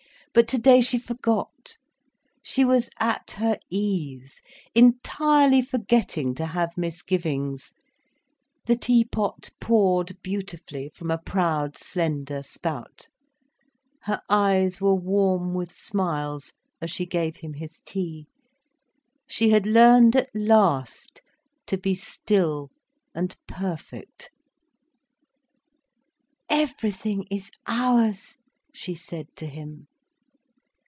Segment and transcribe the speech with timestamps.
[0.33, 1.75] But today she forgot,
[2.41, 4.41] she was at her ease,
[4.73, 7.73] entirely forgetting to have misgivings.
[8.65, 13.09] The tea pot poured beautifully from a proud slender spout.
[14.03, 18.27] Her eyes were warm with smiles as she gave him his tea.
[19.27, 21.21] She had learned at last
[21.65, 22.71] to be still
[23.13, 24.29] and perfect.
[26.49, 28.37] "Everything is ours,"
[28.73, 29.89] she said to him.